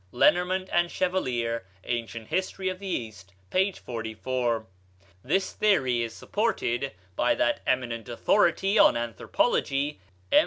(Lenormant 0.11 0.67
and 0.71 0.89
Chevallier, 0.89 1.61
"Anc. 1.87 2.25
Hist. 2.25 2.57
of 2.57 2.79
the 2.79 2.87
East," 2.87 3.35
p. 3.51 3.71
44.) 3.71 4.65
This 5.23 5.53
theory 5.53 6.01
is 6.01 6.11
supported 6.11 6.93
by 7.15 7.35
that 7.35 7.61
eminent 7.67 8.09
authority 8.09 8.79
on 8.79 8.97
anthropology, 8.97 9.99
M. 10.31 10.39